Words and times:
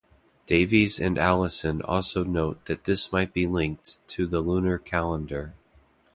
Davies 0.47 0.99
and 0.99 1.19
Allison 1.19 1.79
also 1.83 2.23
note 2.23 2.65
that 2.65 2.85
this 2.85 3.11
might 3.11 3.33
be 3.35 3.45
linked 3.45 3.99
to 4.07 4.25
the 4.25 4.41
lunar 4.41 4.79
calendar. 4.79 5.53